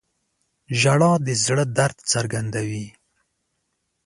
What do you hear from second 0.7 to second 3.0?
•ژړا د زړه درد څرګندوي.